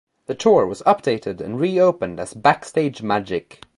[0.25, 3.61] The tour was updated and re-opened as Backstage Magic.